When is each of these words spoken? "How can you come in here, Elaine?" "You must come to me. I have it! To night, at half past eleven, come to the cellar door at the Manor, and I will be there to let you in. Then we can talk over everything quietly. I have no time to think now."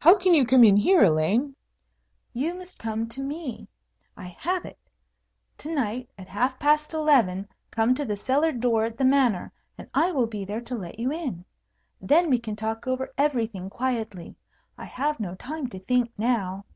"How 0.00 0.18
can 0.18 0.34
you 0.34 0.44
come 0.44 0.64
in 0.64 0.76
here, 0.76 1.02
Elaine?" 1.02 1.56
"You 2.34 2.52
must 2.52 2.78
come 2.78 3.08
to 3.08 3.22
me. 3.22 3.68
I 4.14 4.24
have 4.38 4.66
it! 4.66 4.78
To 5.56 5.74
night, 5.74 6.10
at 6.18 6.28
half 6.28 6.58
past 6.58 6.92
eleven, 6.92 7.48
come 7.70 7.94
to 7.94 8.04
the 8.04 8.16
cellar 8.18 8.52
door 8.52 8.84
at 8.84 8.98
the 8.98 9.04
Manor, 9.06 9.50
and 9.78 9.88
I 9.94 10.12
will 10.12 10.26
be 10.26 10.44
there 10.44 10.60
to 10.60 10.74
let 10.74 10.98
you 10.98 11.10
in. 11.10 11.46
Then 12.02 12.28
we 12.28 12.38
can 12.38 12.54
talk 12.54 12.86
over 12.86 13.14
everything 13.16 13.70
quietly. 13.70 14.36
I 14.76 14.84
have 14.84 15.18
no 15.18 15.36
time 15.36 15.68
to 15.68 15.78
think 15.78 16.12
now." 16.18 16.66